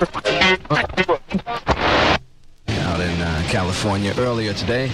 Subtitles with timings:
[0.00, 0.08] Out
[3.00, 4.88] in uh, California earlier today.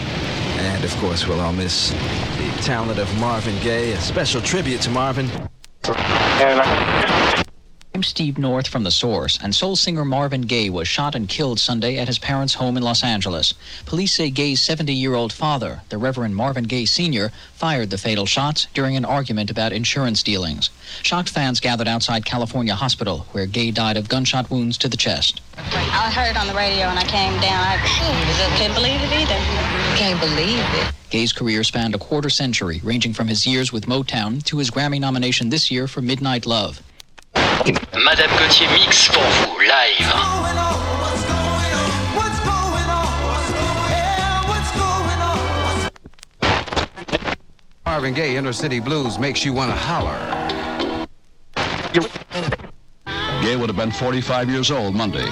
[0.58, 3.92] And of course, we'll all miss the talent of Marvin Gaye.
[3.92, 5.30] A special tribute to Marvin.
[7.96, 11.58] I'm Steve North from The Source, and soul singer Marvin Gaye was shot and killed
[11.58, 13.54] Sunday at his parents' home in Los Angeles.
[13.86, 18.26] Police say Gaye's 70 year old father, the Reverend Marvin Gaye Sr., fired the fatal
[18.26, 20.68] shots during an argument about insurance dealings.
[21.00, 25.40] Shocked fans gathered outside California Hospital, where Gaye died of gunshot wounds to the chest.
[25.56, 27.64] I heard on the radio and I came down.
[27.64, 27.78] I
[28.58, 29.40] couldn't believe it either.
[29.96, 30.92] Can't believe it.
[31.08, 35.00] Gaye's career spanned a quarter century, ranging from his years with Motown to his Grammy
[35.00, 36.82] nomination this year for Midnight Love.
[37.66, 40.12] Madame Gauthier mix pour vous, live.
[47.84, 50.16] Marvin Gaye, Inner City Blues makes you want to holler.
[53.42, 55.26] Gaye would have been 45 years old Monday.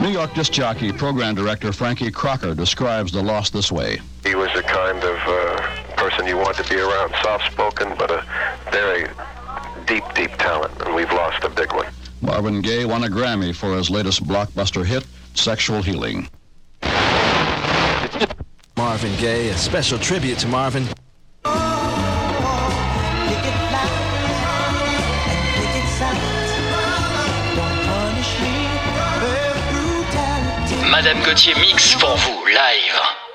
[0.00, 3.98] New York disc jockey program director Frankie Crocker describes the loss this way.
[4.22, 8.24] He was the kind of uh, person you want to be around, soft-spoken, but a
[8.70, 9.06] very
[9.86, 11.86] deep, deep talent, and we've lost a big one.
[12.20, 16.28] Marvin Gaye won a Grammy for his latest blockbuster hit, Sexual Healing.
[18.76, 20.86] Marvin Gaye, a special tribute to Marvin.
[30.90, 33.25] Madame Gauthier mix pour vous, live.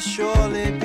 [0.00, 0.79] Surely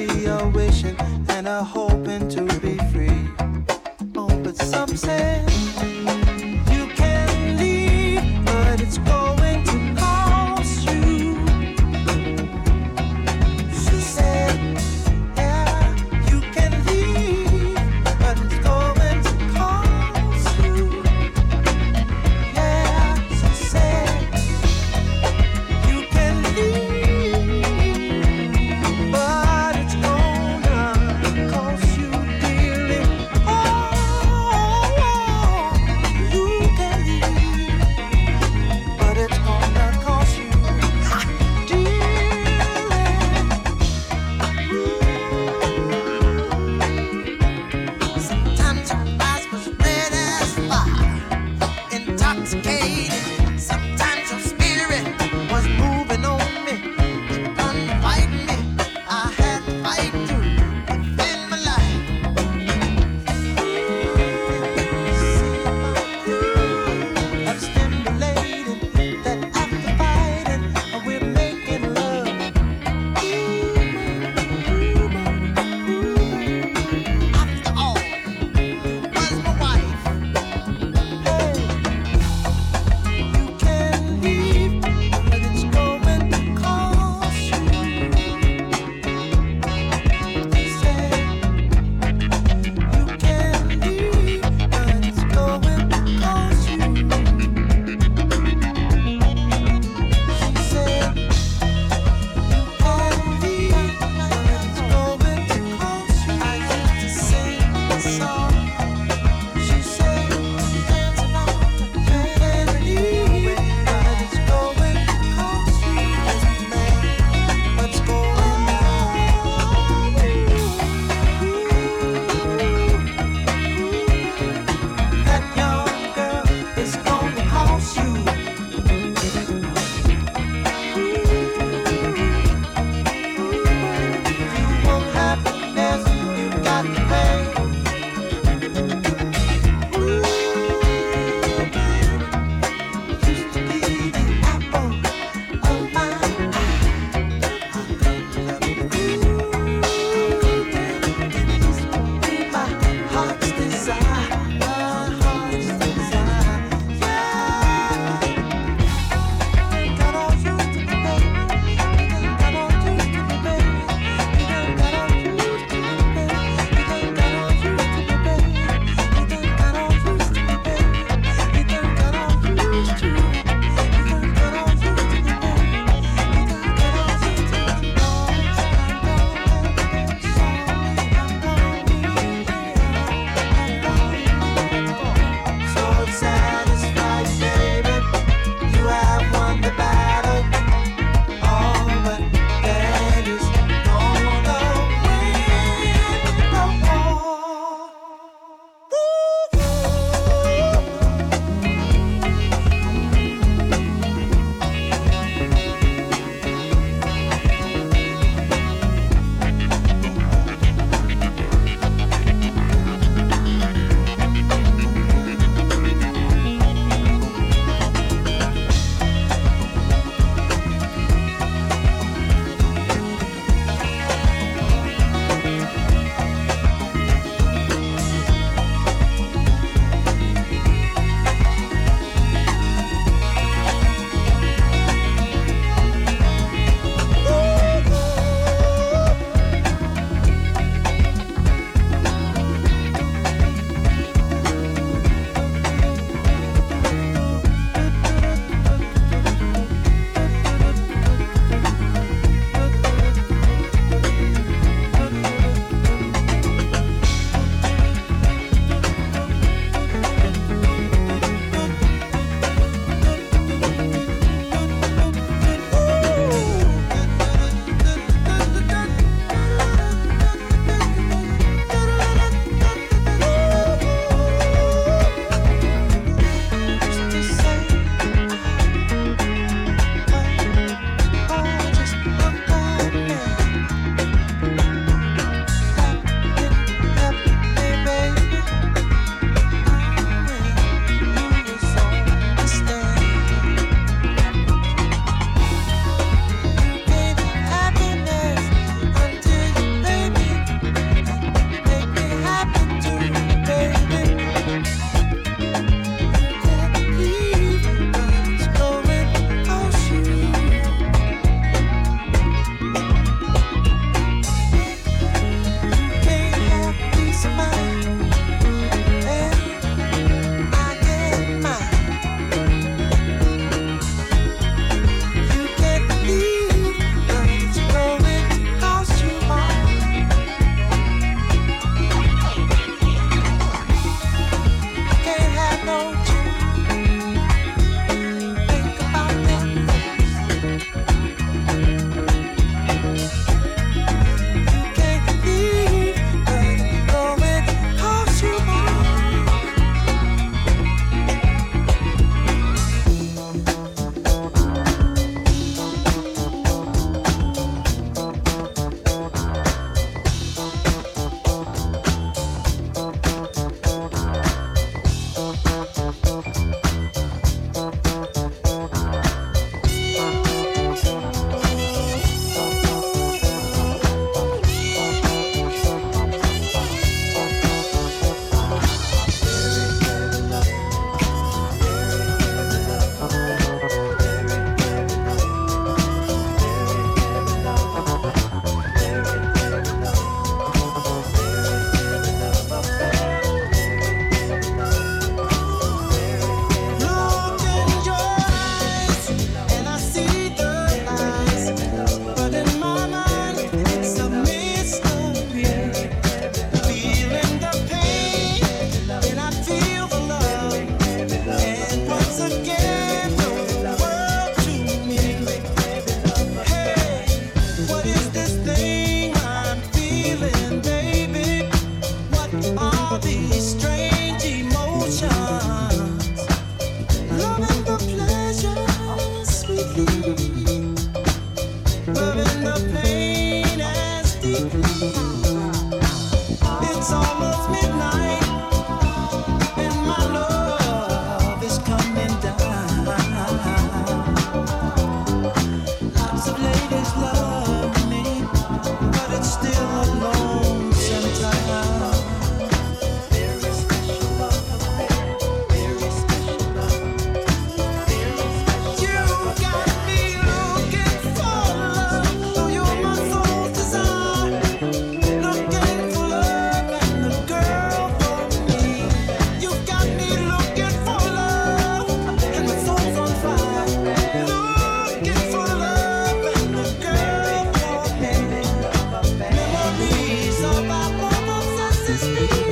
[481.88, 482.45] love obsesses